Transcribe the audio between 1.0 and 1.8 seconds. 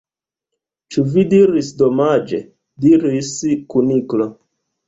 vi diris